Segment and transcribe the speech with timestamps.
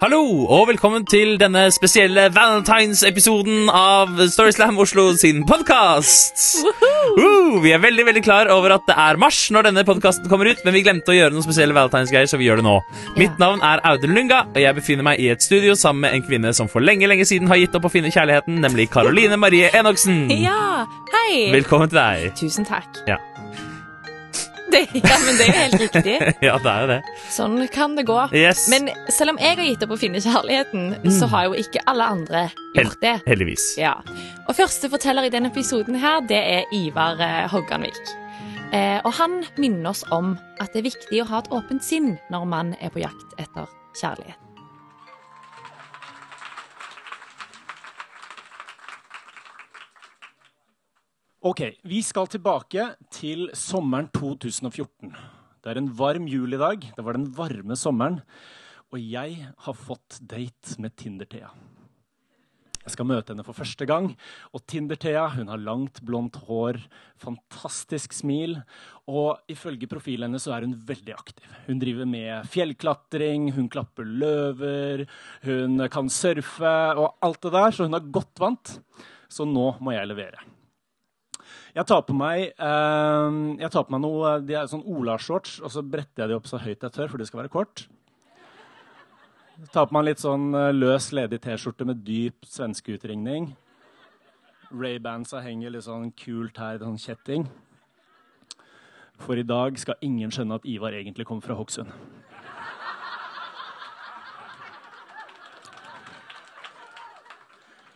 [0.00, 6.40] Hallo, og velkommen til denne spesielle Valentines-episoden av Storyslam Oslo sin podkast.
[7.20, 10.48] Uh, vi er veldig veldig klar over at det er mars når denne podkasten kommer
[10.48, 12.78] ut, men vi glemte å gjøre noen spesielle Valentines-greier, så vi gjør det nå.
[13.20, 16.24] Mitt navn er Audun Lunga, og jeg befinner meg i et studio sammen med en
[16.24, 19.68] kvinne som for lenge lenge siden har gitt opp å finne kjærligheten, nemlig Karoline Marie
[19.68, 20.30] Enoksen.
[20.32, 21.50] Ja, hei!
[21.60, 22.30] Velkommen til deg.
[22.40, 23.04] Tusen takk.
[23.04, 23.20] Ja.
[24.70, 26.16] Det, ja, men det er jo helt riktig.
[26.46, 26.98] Ja, det er jo det.
[27.32, 28.18] Sånn kan det gå.
[28.36, 28.66] Yes.
[28.72, 32.06] Men selv om jeg har gitt opp å finne kjærligheten, så har jo ikke alle
[32.16, 32.44] andre
[32.78, 33.16] gjort det.
[33.26, 33.72] Heldigvis.
[33.80, 33.96] Ja.
[34.46, 38.00] Og første forteller i denne episoden her, det er Ivar eh, Hogganvik.
[38.70, 42.14] Eh, og han minner oss om at det er viktig å ha et åpent sinn
[42.30, 43.66] når man er på jakt etter
[43.98, 44.38] kjærlighet.
[51.40, 52.82] Ok, vi skal tilbake
[53.16, 55.14] til sommeren 2014.
[55.64, 56.82] Det er en varm julidag.
[56.92, 58.18] Det var den varme sommeren.
[58.92, 61.48] Og jeg har fått date med Tinder-Thea.
[62.82, 64.10] Jeg skal møte henne for første gang.
[64.52, 66.82] Og Tinder-Thea hun har langt, blondt hår,
[67.24, 68.58] fantastisk smil.
[69.08, 71.58] Og ifølge profilen hennes så er hun veldig aktiv.
[71.70, 75.08] Hun driver med fjellklatring, hun klapper løver,
[75.48, 77.72] hun kan surfe og alt det der.
[77.72, 78.76] Så hun er godt vant.
[79.32, 80.50] Så nå må jeg levere.
[81.70, 85.70] Jeg tar på meg, eh, jeg tar på meg noe de er sånn Ola-shorts, og
[85.70, 87.86] så bretter jeg de opp så høyt jeg tør, for det skal være kort.
[89.60, 93.52] Jeg tar på meg en litt sånn eh, løs, ledig T-skjorte med dyp svenskeutringning.
[94.70, 97.46] Ray-bandsa henger litt sånn kult her, sånn kjetting.
[99.20, 101.92] For i dag skal ingen skjønne at Ivar egentlig kommer fra Hokksund.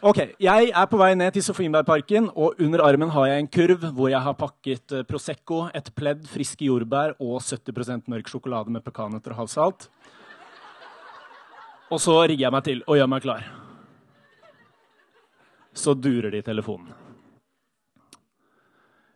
[0.05, 3.87] Ok, Jeg er på vei ned til Sofienbergparken, og under armen har jeg en kurv
[3.97, 8.85] hvor jeg har pakket eh, Prosecco, et pledd, friske jordbær og 70 mørk sjokolade med
[8.85, 9.87] pekanøtter og havsalt.
[11.89, 13.49] Og så rigger jeg meg til og gjør meg klar.
[15.73, 16.93] Så durer det i telefonen.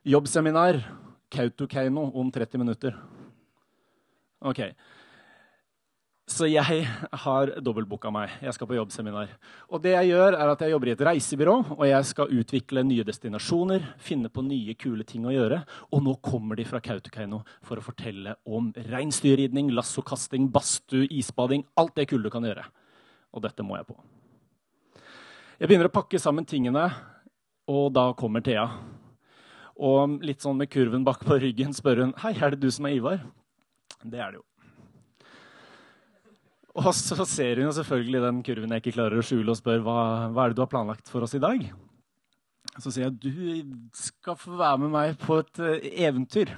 [0.09, 0.81] Jobbseminar
[1.29, 2.97] Kautokeino om 30 minutter.
[4.41, 4.65] Ok.
[6.39, 6.85] Så jeg
[7.25, 8.31] har dobbeltbooka meg.
[8.45, 9.31] Jeg skal på jobbseminar.
[9.75, 12.85] Og det jeg gjør, er at jeg jobber i et reisebyrå, og jeg skal utvikle
[12.87, 15.59] nye destinasjoner, finne på nye, kule ting å gjøre.
[15.91, 21.65] Og nå kommer de fra Kautokeino for å fortelle om reinsdyrridning, lassokasting, badstue, isbading.
[21.81, 22.69] Alt det kule du kan gjøre.
[23.35, 23.99] Og dette må jeg på.
[25.59, 26.85] Jeg begynner å pakke sammen tingene,
[27.67, 28.69] og da kommer Thea.
[29.75, 32.87] Og litt sånn med kurven bak på ryggen spør hun Hei, er det du som
[32.87, 33.27] er Ivar?
[34.05, 34.48] Det er det jo.
[36.79, 39.81] Og så ser hun jo selvfølgelig den kurven jeg ikke klarer å skjule, og spør
[39.83, 40.01] hva,
[40.31, 41.65] hva er det du har planlagt for oss i dag.
[42.79, 43.33] Så sier jeg du
[43.99, 46.53] skal få være med meg på et uh, eventyr.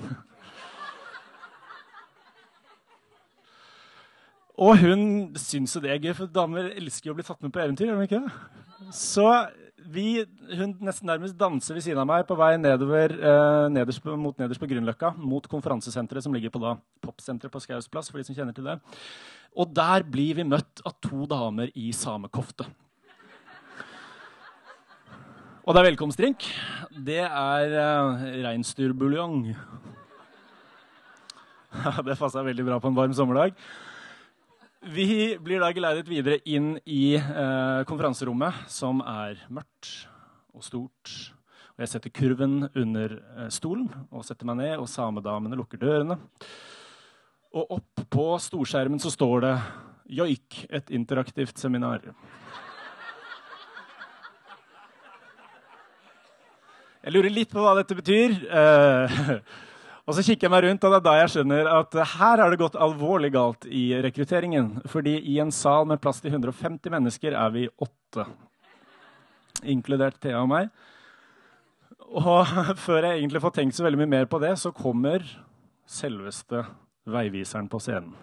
[4.61, 5.03] Og hun
[5.41, 7.89] syns jo det er gøy, for damer elsker jo å bli tatt med på eventyr.
[7.89, 8.33] gjør de ikke det?
[8.93, 9.25] Så
[9.89, 10.25] vi,
[10.59, 14.37] hun nesten nærmest danser ved siden av meg på vei nedover, eh, nederst på, mot
[14.39, 18.11] nederst på Grünerløkka, mot konferansesenteret som ligger på da, popsenteret på Skaus plass.
[18.11, 18.79] for de som kjenner til det.
[19.57, 22.67] Og der blir vi møtt av to damer i samekofte.
[25.67, 26.47] Og det er velkomstdrink.
[27.07, 29.55] Det er eh, reinsdyrbuljong.
[32.07, 33.55] det passa veldig bra på en varm sommerdag.
[34.81, 39.91] Vi blir da geleidet videre inn i eh, konferanserommet, som er mørkt
[40.57, 41.13] og stort.
[41.77, 46.17] Og jeg setter kurven under eh, stolen og setter meg ned, og samedamene lukker dørene.
[47.53, 49.55] Og opp på storskjermen så står det
[50.17, 52.15] 'Joik et interaktivt seminar'.
[57.05, 58.33] Jeg lurer litt på hva dette betyr.
[58.49, 59.41] Eh,
[60.09, 62.53] og så kikker jeg meg rundt, og det er da jeg skjønner at her har
[62.53, 64.73] det gått alvorlig galt i rekrutteringen.
[64.91, 68.25] Fordi i en sal med plass til 150 mennesker er vi åtte.
[69.69, 70.71] Inkludert Thea og meg.
[72.11, 72.49] Og
[72.87, 75.27] før jeg egentlig får tenkt så veldig mye mer på det, så kommer
[75.91, 76.65] selveste
[77.11, 78.17] veiviseren på scenen.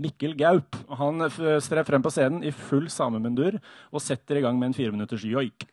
[0.00, 3.56] Mikkel Gaup han strer frem på scenen i full samemundur
[3.90, 5.66] og setter i gang med en fireminutters joik.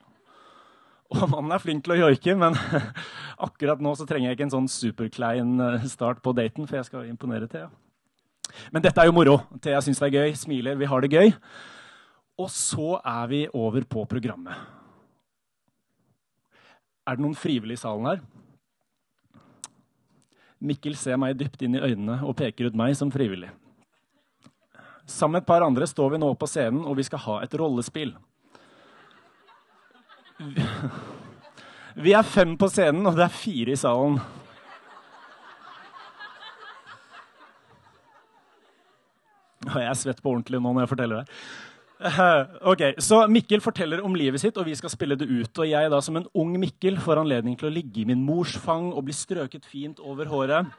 [1.07, 2.55] Og mannen er flink til å joike, men
[3.47, 6.89] akkurat nå så trenger jeg ikke en sånn superklein eh, start på daten, for jeg
[6.89, 7.69] skal imponere Thea.
[8.73, 9.37] Men dette er jo moro.
[9.63, 11.31] Thea syns det er gøy, smiler, vi har det gøy.
[12.37, 14.75] Og så er vi over på programmet.
[17.07, 18.19] Er det noen frivillige i salen her?
[20.67, 23.49] Mikkel ser meg dypt inn i øynene og peker ut meg som frivillig.
[25.07, 27.53] Sammen med et par andre står vi nå på scenen, og vi skal ha et
[27.55, 28.11] rollespill.
[32.03, 34.19] Vi er fem på scenen, og det er fire i salen.
[39.67, 41.39] Og jeg er svett på ordentlig nå når jeg forteller det.
[42.69, 45.49] Ok, Så Mikkel forteller om livet sitt, og vi skal spille det ut.
[45.57, 48.53] Og jeg da som en ung Mikkel får anledning til å ligge i min mors
[48.61, 50.69] fang og bli strøket fint over håret.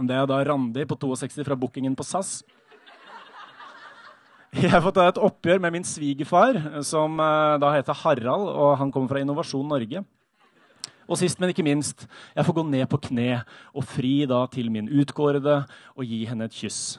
[0.00, 2.40] Det er da Randi på 62 fra bookingen på SAS.
[4.58, 8.90] Jeg har fått et oppgjør med min svigerfar, som eh, da heter Harald, og han
[8.90, 10.02] kommer fra Innovasjon Norge.
[11.06, 12.02] Og sist, men ikke minst,
[12.34, 13.44] jeg får gå ned på kne
[13.74, 15.54] og fri da til min utkårede
[15.94, 16.98] og gi henne et kyss.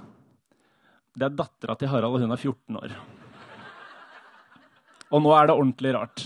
[1.11, 2.95] Det er dattera til Harald, og hun er 14 år.
[5.11, 6.25] Og nå er det ordentlig rart.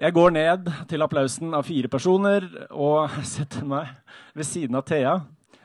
[0.00, 3.92] Jeg går ned til applausen av fire personer og setter meg
[4.32, 5.18] ved siden av Thea,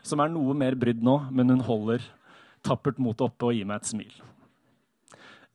[0.04, 2.04] som er noe mer brydd nå, men hun holder
[2.66, 4.16] tappert motet oppe og gir meg et smil.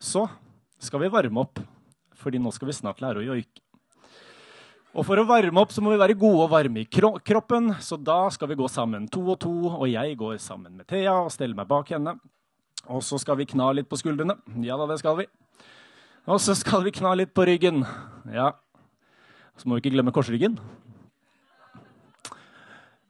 [0.00, 0.24] Så
[0.80, 1.60] skal vi varme opp,
[2.16, 3.60] fordi nå skal vi snart lære å joike.
[4.90, 7.94] Og for å varme opp så må vi være gode og varme i kroppen, så
[8.00, 9.52] da skal vi gå sammen to og to.
[9.76, 12.16] Og jeg går sammen med Thea og steller meg bak henne.
[12.90, 14.34] Og så skal vi kna litt på skuldrene.
[14.66, 15.28] Ja da, det skal vi.
[16.26, 17.84] Og så skal vi kna litt på ryggen.
[18.34, 18.50] Ja.
[19.60, 20.58] Så må vi ikke glemme korsryggen.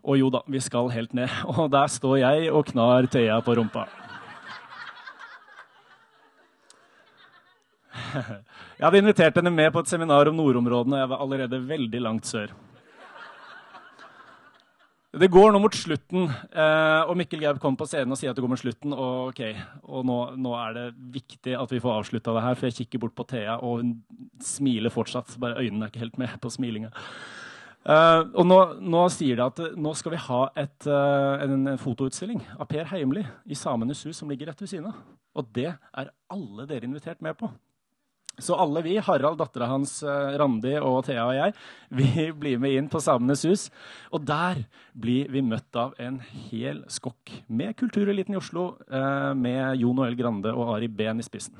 [0.04, 1.28] Og jo da, vi skal helt ned.
[1.56, 3.86] Og der står jeg og knar Thea på rumpa.
[8.80, 12.00] Jeg hadde invitert henne med på et seminar om nordområdene, og jeg var allerede veldig
[12.00, 12.48] langt sør.
[15.10, 18.38] Det går nå mot slutten, eh, og Mikkel Gaub kommer på scenen og sier at
[18.38, 18.94] det går mot slutten.
[18.94, 20.84] Og, okay, og nå, nå, er det
[21.18, 23.92] viktig at vi får avslutta det her, for jeg kikker bort på Thea, og hun
[24.40, 25.34] smiler fortsatt.
[25.42, 26.92] Bare øynene er ikke helt med på smilinga.
[27.90, 28.56] Uh, og nå,
[28.86, 33.24] nå, sier de at nå skal vi ha et, uh, en, fotoutstilling av Per Heimli
[33.50, 35.00] i Samenes hus, som ligger rett ved siden av.
[35.40, 37.48] Og det er alle dere invitert med på.
[38.40, 41.56] Så alle vi, Harald, dattera hans, Randi og Thea og jeg,
[41.98, 43.66] vi blir med inn på Samenes hus.
[44.14, 44.62] Og der
[44.94, 48.70] blir vi møtt av en hel skokk med kultureliten i Oslo,
[49.34, 51.58] med Jon Noel Grande og Ari Behn i spissen.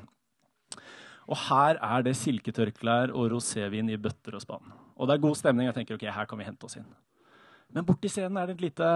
[1.27, 4.73] Og her er det silketørklær og rosévin i bøtter og spann.
[5.01, 5.65] Og det er god stemning.
[5.65, 6.85] Jeg tenker ok, her kan vi hente oss inn.
[7.71, 8.87] Men borti scenen er det et lite,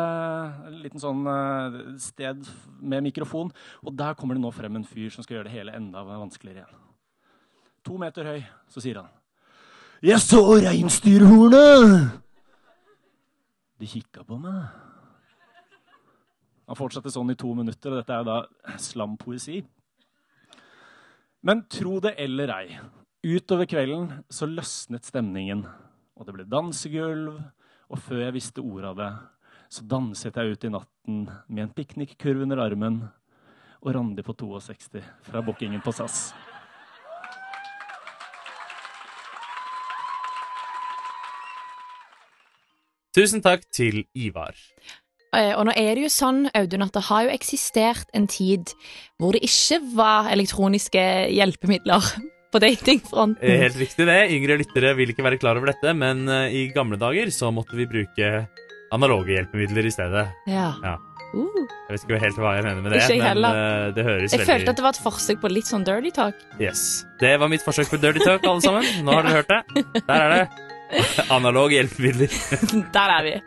[0.84, 2.44] liten sånn uh, sted
[2.84, 3.50] med mikrofon.
[3.82, 6.62] Og der kommer det nå frem en fyr som skal gjøre det hele enda vanskeligere
[6.62, 6.82] igjen.
[7.86, 9.10] To meter høy, så sier han.
[10.06, 12.20] Jeg så reinsdyrhornet!
[13.80, 14.68] De kikka på meg.
[16.66, 19.62] Han fortsatte sånn i to minutter, og dette er da slampoesi.
[21.46, 22.78] Men tro det eller ei,
[23.26, 25.66] utover kvelden så løsnet stemningen.
[26.16, 27.40] Og det ble dansegulv,
[27.92, 29.12] og før jeg visste ordet av det,
[29.76, 33.02] så danset jeg ut i natten med en piknikkurv under armen
[33.82, 36.30] og Randi på 62 fra bookingen på SAS.
[43.16, 44.56] Tusen takk til Ivar.
[45.36, 48.72] Eh, og nå er det jo sånn, Audun, at det har jo eksistert en tid
[49.20, 52.10] hvor det ikke var elektroniske hjelpemidler
[52.56, 53.42] på datingfronten.
[53.44, 54.20] Eh, helt riktig det.
[54.36, 57.76] Yngre lyttere vil ikke være klar over dette, men eh, i gamle dager så måtte
[57.78, 58.32] vi bruke
[58.96, 60.30] analoge hjelpemidler i stedet.
[60.50, 60.72] Ja.
[60.84, 60.96] ja.
[61.36, 61.66] Uh.
[61.90, 64.40] Jeg vet ikke helt hva jeg mener med det, men uh, det høres jeg veldig
[64.40, 66.46] Jeg følte at det var et forsøk på litt sånn dirty talk.
[66.62, 67.04] Yes.
[67.20, 68.88] Det var mitt forsøk på dirty talk, alle sammen.
[69.04, 69.84] Nå har dere hørt det.
[70.00, 70.48] Der er det.
[71.36, 72.32] Analog hjelpemidler.
[72.96, 73.38] Der er vi.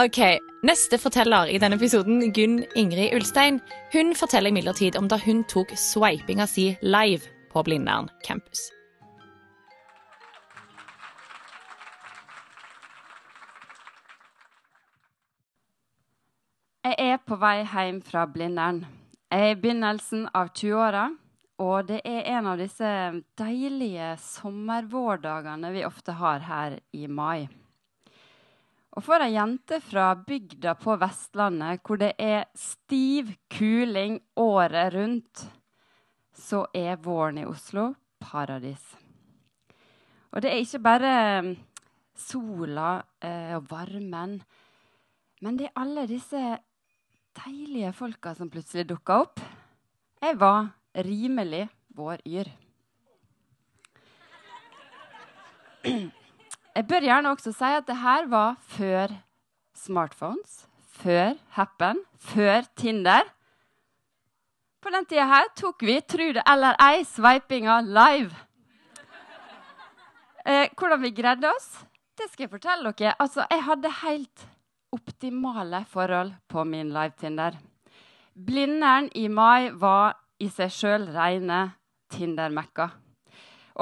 [0.00, 0.20] Ok,
[0.66, 3.60] Neste forteller i denne episoden, Gunn Ingrid Ulstein,
[3.92, 8.66] hun forteller imidlertid om da hun tok swipinga si live på Blindern campus.
[16.84, 18.82] Jeg er på vei hjem fra Blindern.
[19.32, 21.06] Jeg er i begynnelsen av 20-åra.
[21.64, 22.92] Og det er en av disse
[23.40, 27.48] deilige sommervårdagene vi ofte har her i mai.
[28.92, 35.48] Og for ei jente fra bygda på Vestlandet, hvor det er stiv kuling året rundt,
[36.36, 37.90] så er våren i Oslo
[38.20, 38.82] paradis.
[40.32, 41.12] Og det er ikke bare
[41.42, 41.52] mm,
[42.16, 42.90] sola
[43.24, 44.38] eh, og varmen,
[45.40, 46.40] men det er alle disse
[47.36, 49.40] deilige folka som plutselig dukka opp.
[50.22, 50.70] Jeg var
[51.06, 51.66] rimelig
[51.96, 52.48] vår yr.
[56.76, 59.12] Jeg bør gjerne også si at det her var før
[59.76, 60.66] smartphones,
[60.98, 63.28] før Happen, før Tinder.
[64.86, 68.30] På den tida her tok vi, tru det eller ei, sveipinga live.
[70.46, 71.64] Eh, hvordan vi greide oss,
[72.14, 73.16] det skal jeg fortelle dere.
[73.18, 74.44] Altså, jeg hadde helt
[74.94, 77.56] optimale forhold på min live-Tinder.
[78.46, 81.64] Blindern i mai var i seg sjøl reine
[82.14, 82.86] Tinder-mekka.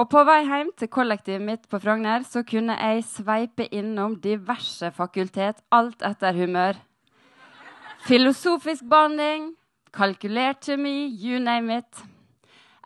[0.00, 4.88] Og på vei hjem til kollektivet mitt på Frogner så kunne jeg sveipe innom diverse
[4.96, 6.80] fakultet, alt etter humør.
[8.08, 9.52] Filosofisk behandling,
[9.94, 12.02] kalkulert to me, you name it.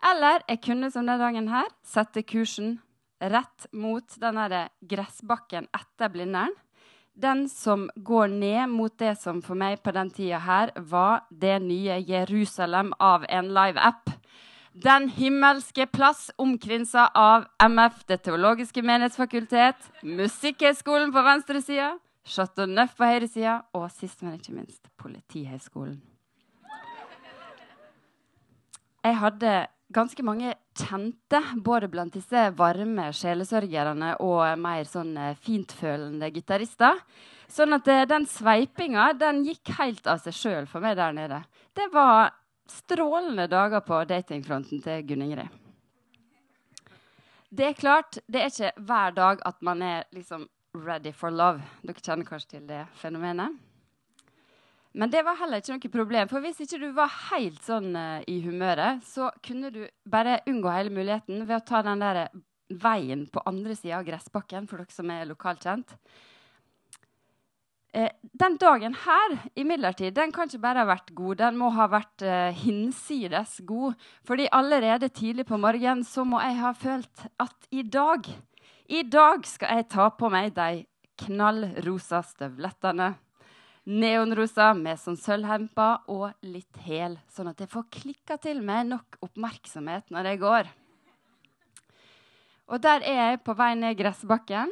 [0.05, 2.77] Eller jeg kunne som denne dagen her sette kursen
[3.19, 4.39] rett mot den
[4.87, 6.53] gressbakken etter Blindern.
[7.19, 11.57] Den som går ned mot det som for meg på den tida her var det
[11.65, 14.13] nye Jerusalem av en live-app.
[14.71, 23.03] Den himmelske plass omkrinsa av MF, Det teologiske menighetsfakultet, Musikkhøgskolen på venstresida, Chateau Neuf på
[23.03, 25.99] høyresida og sist, men ikke minst Politihøgskolen.
[29.05, 29.51] Jeg hadde
[29.95, 36.99] ganske mange kjente, både blant disse varme sjelesørgerne og mer sånn eh, fintfølende gitarister.
[37.49, 41.41] Sånn at eh, den sveipinga den gikk helt av seg sjøl for meg der nede.
[41.73, 42.35] Det var
[42.69, 45.57] strålende dager på datingfronten til Gunn Ingrid.
[47.49, 50.45] Det er klart, det er ikke hver dag at man er liksom
[50.77, 51.63] ready for love.
[51.81, 53.57] Dere kjenner kanskje til det fenomenet?
[54.99, 56.29] Men det var heller ikke noe problem.
[56.31, 60.73] For hvis ikke du var helt sånn uh, i humøret, så kunne du bare unngå
[60.75, 62.25] hele muligheten ved å ta den der
[62.69, 65.95] veien på andre sida av gressbakken, for dere som er lokalkjent.
[67.97, 71.87] Eh, den dagen her imidlertid, den kan ikke bare ha vært god, den må ha
[71.89, 73.95] vært eh, hinsides god.
[74.27, 78.29] Fordi allerede tidlig på morgenen så må jeg ha følt at i dag
[78.89, 80.83] I dag skal jeg ta på meg de
[81.21, 83.11] knallrosa støvlettene
[83.85, 89.19] neonrosa med sånn sølvhemper og litt hæl, sånn at jeg får klikka til meg nok
[89.25, 90.69] oppmerksomhet når jeg går.
[92.69, 94.69] Og der er jeg på vei ned gressbakken.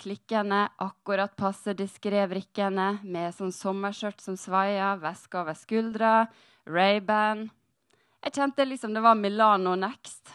[0.00, 6.14] Klikkende, akkurat passe diskré vrikkende, med sånn sommerskjørt som svaier, veske over skuldra,
[6.70, 7.48] Ray-Ban.
[8.24, 10.30] Jeg kjente liksom det var Milano next.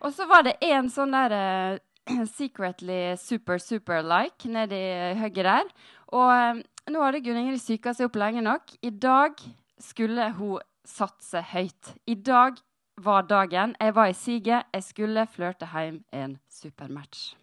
[0.00, 4.80] Og så var det en sånn der uh, secretly super, super like nedi
[5.20, 5.72] høyre der.
[6.16, 8.74] Og um, nå hadde Gunn Ingrid psyka seg opp lenge nok.
[8.82, 9.38] I dag
[9.80, 11.94] skulle hun satse høyt.
[12.10, 12.58] I dag
[13.00, 13.76] var dagen.
[13.80, 14.66] Jeg var i siget.
[14.74, 17.34] Jeg skulle flørte hjem en supermatch.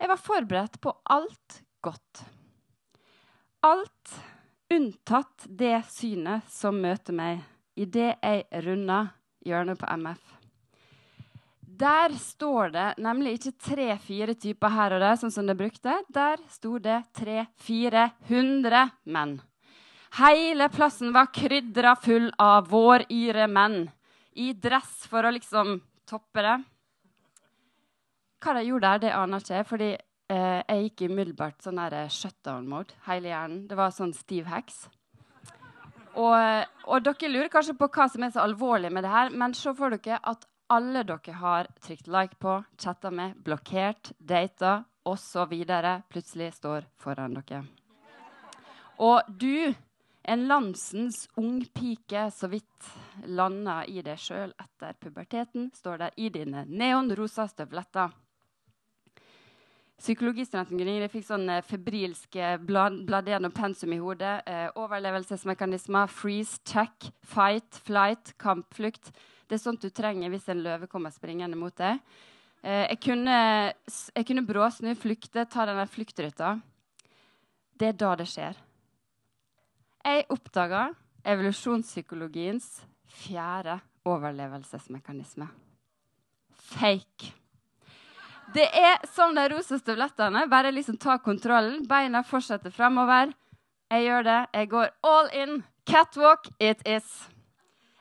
[0.00, 2.24] Jeg var forberedt på alt godt.
[3.66, 4.14] Alt
[4.72, 7.42] unntatt det synet som møter meg
[7.80, 9.10] idet jeg runder
[9.44, 10.39] hjørnet på MF.
[11.80, 15.94] Der står det nemlig ikke tre-fire typer her og der, sånn som det brukte.
[16.12, 19.38] Der sto det tre-fire-hundre menn.
[20.18, 23.86] Hele plassen var krydra full av våryre menn
[24.36, 25.78] i dress for å liksom
[26.10, 26.58] toppe det.
[28.40, 32.12] Hva de gjorde der, det aner ikke fordi eh, jeg gikk umiddelbart sånn der eh,
[32.12, 32.96] shutdown-mode.
[33.08, 33.64] Hele hjernen.
[33.70, 34.88] Det var sånn stiv heks.
[36.18, 36.36] Og,
[36.90, 39.72] og, dere lurer kanskje på hva som er så alvorlig med det her, men se
[39.78, 45.54] for dere at alle dere har trykt like på, chatta med, blokkert, data osv.,
[46.08, 47.64] plutselig står foran dere.
[49.00, 49.72] Og du,
[50.22, 52.90] en landsens ungpike så vidt
[53.24, 58.12] landa i deg sjøl etter puberteten, står der i dine neonrosa støvletter.
[60.00, 64.38] Psykologistudenten Gunhild fikk sånn febrilske eh, blad, blad gjennom pensum i hodet.
[64.48, 69.12] Eh, overlevelsesmekanismer, freeze, check, fight, flight, kampflukt.
[69.50, 71.98] Det er sånt du trenger hvis en løve kommer springende mot deg.
[72.62, 73.38] Eh, jeg, kunne,
[74.14, 76.52] jeg kunne bråsnu, flykte, ta den der fluktruta.
[77.74, 78.60] Det er da det skjer.
[80.06, 80.84] Jeg oppdaga
[81.26, 82.68] evolusjonspsykologiens
[83.10, 85.48] fjerde overlevelsesmekanisme.
[86.70, 87.34] Fake.
[88.54, 90.46] Det er som de rosa støvlettene.
[90.46, 91.82] Bare liksom ta kontrollen.
[91.90, 93.34] Beina fortsetter fremover.
[93.90, 94.40] Jeg gjør det.
[94.54, 95.60] Jeg går all in.
[95.90, 97.10] Catwalk it is.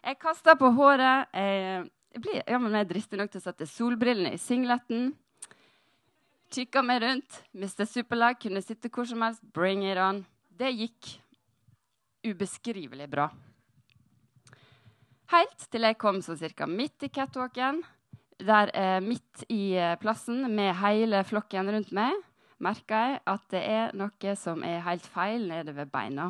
[0.03, 1.29] Jeg kasta på håret.
[1.33, 5.11] Jeg, jeg blir jeg er dristig nok til å sette solbrillene i singleten.
[6.49, 7.41] Kikka meg rundt.
[7.53, 7.85] Mr.
[7.89, 9.43] Superlag kunne sitte hvor som helst.
[9.53, 10.23] Bring it on.
[10.49, 11.13] Det gikk
[12.25, 13.29] ubeskrivelig bra.
[15.29, 17.83] Helt til jeg kom sånn cirka midt i catwalken.
[18.39, 22.15] Der eh, midt i eh, plassen med hele flokken rundt meg
[22.59, 26.29] merka jeg at det er noe som er helt feil nede ved beina.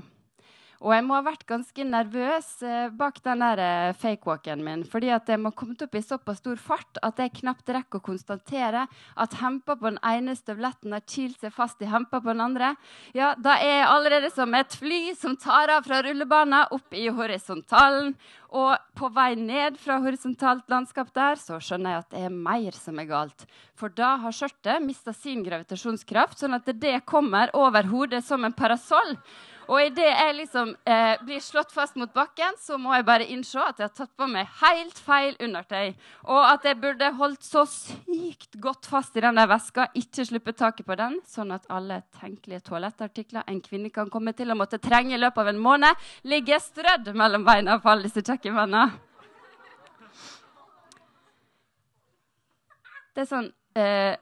[0.79, 4.85] Og jeg må ha vært ganske nervøs eh, bak den der eh, fake-walken min.
[4.87, 7.99] fordi at jeg må ha kommet opp i såpass stor fart at jeg knapt rekker
[7.99, 8.85] å konstatere
[9.19, 12.75] at hempa på den ene støvletten har kilt seg fast i hempa på den andre.
[13.13, 17.09] Ja, Da er jeg allerede som et fly som tar av fra rullebanen opp i
[17.11, 18.15] horisontalen.
[18.49, 22.71] Og på vei ned fra horisontalt landskap der, så skjønner jeg at det er mer
[22.73, 23.45] som er galt.
[23.77, 28.55] For da har skjørtet mista sin gravitasjonskraft, sånn at det kommer over hodet som en
[28.55, 29.17] parasoll.
[29.69, 33.61] Og idet jeg liksom eh, blir slått fast mot bakken, så må jeg bare innse
[33.61, 35.91] at jeg har tatt på meg helt feil undertøy.
[36.25, 40.57] Og at jeg burde holdt så sykt godt fast i den der veska, ikke sluppet
[40.57, 44.81] taket på den, sånn at alle tenkelige toalettartikler en kvinne kan komme til å måtte
[44.81, 48.89] trenge i løpet av en måned, ligger strødd mellom beina på alle disse kjøkkenmennene.
[53.13, 54.17] Det er sånn eh,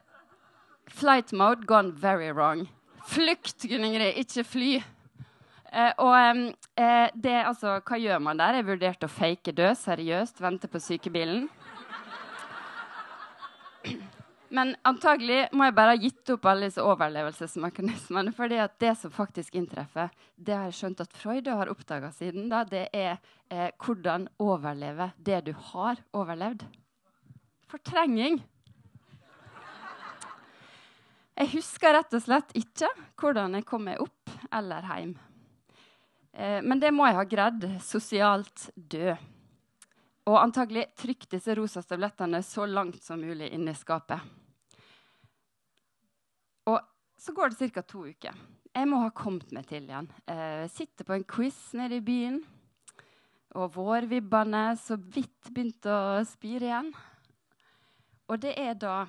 [0.98, 2.66] Flight mode gone very wrong.
[3.08, 4.70] Flukt, Gunn Ingrid, ikke fly.
[5.78, 8.58] Eh, og eh, det, altså, hva gjør man der?
[8.58, 11.46] Jeg vurderte å fake død, seriøst, vente på sykebilen.
[14.58, 18.32] Men antagelig må jeg bare ha gitt opp alle disse overlevelsesmekanismene.
[18.32, 22.48] fordi at det som faktisk inntreffer, det har jeg skjønt at Freud har oppdaga siden,
[22.50, 23.20] da, det er
[23.52, 26.64] eh, hvordan overleve det du har overlevd.
[27.68, 28.42] Fortrenging.
[31.38, 32.88] Jeg husker rett og slett ikke
[33.20, 35.18] hvordan jeg kom meg opp eller hjem.
[36.38, 39.17] Eh, men det må jeg ha greid sosialt død.
[40.27, 44.22] Og antagelig trykt disse rosa støvlettene så langt som mulig inn i skapet.
[46.67, 46.77] Og
[47.17, 47.82] så går det ca.
[47.82, 48.36] to uker.
[48.75, 50.12] Jeg må ha kommet meg til igjen.
[50.29, 52.41] Eh, sitter på en quiz nede i byen.
[53.58, 56.91] Og vårvibbene så vidt begynte å spire igjen.
[58.27, 59.08] Og det er da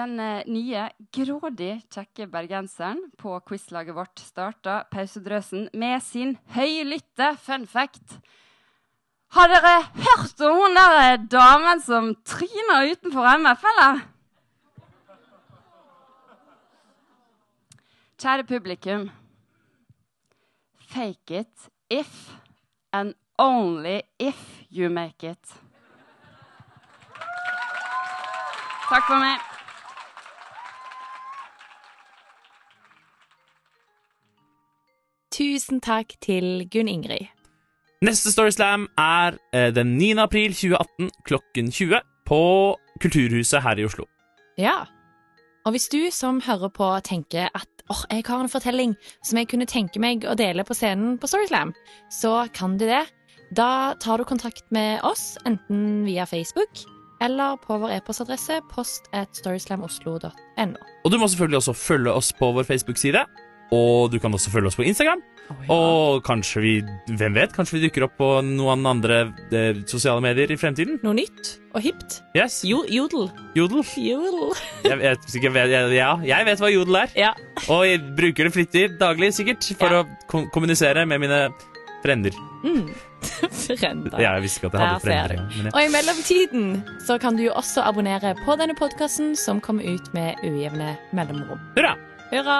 [0.00, 7.66] den eh, nye, grådig kjekke bergenseren på quizlaget vårt starta pausedrøsen med sin høylytte fun
[7.68, 8.18] fact.
[9.36, 9.76] Har dere
[10.06, 14.00] hørt om hun der eh, damen som tryna utenfor MF, eller?
[18.20, 19.08] Kjære publikum.
[20.90, 22.34] Fake it if
[22.92, 25.54] and only if you make it.
[28.90, 29.49] Takk for meg.
[35.30, 37.28] Tusen takk til Gunn Ingrid.
[38.02, 40.16] Neste Storyslam er eh, den 9.
[40.18, 42.40] april 2018 klokken 20 på
[43.00, 44.08] Kulturhuset her i Oslo.
[44.58, 44.88] Ja.
[45.68, 49.50] Og hvis du som hører på tenker at åh, jeg har en fortelling som jeg
[49.52, 51.74] kunne tenke meg å dele på scenen på Storyslam,
[52.10, 53.04] så kan du det.
[53.54, 56.82] Da tar du kontakt med oss, enten via Facebook
[57.20, 60.80] eller på vår e-postadresse post at storyslamoslo.no.
[61.04, 63.26] Og du må selvfølgelig også følge oss på vår Facebook-side.
[63.72, 65.20] Og du kan også følge oss på Instagram.
[65.70, 66.72] Og kanskje vi
[67.18, 69.16] hvem vet, kanskje vi dukker opp på noen andre
[69.50, 71.00] eh, sosiale medier i fremtiden.
[71.02, 72.20] Noe nytt og hipt.
[72.38, 73.28] Yes, Jo, jodel.
[73.58, 73.82] Jodel.
[73.98, 74.52] Jodel.
[74.90, 77.14] Jeg vet, sikkert vet- jeg- ja, jeg vet hva jodel er.
[77.18, 77.32] Ja.
[77.68, 80.02] Og jeg bruker det flittig daglig, sikkert, for Ja.
[80.04, 81.40] å kom kommunisere med mine
[82.04, 82.34] frender.
[82.64, 82.86] Mm.
[83.66, 84.14] Frender.
[84.22, 85.34] Ja, jeg visste ikke at jeg hadde frender.
[85.50, 86.70] Jeg, Og i mellomtiden
[87.06, 91.60] så kan du jo også abonnere på denne podkasten som kommer ut med ujevne mellomrom.
[91.76, 91.96] hurra!
[92.30, 92.58] Hurra!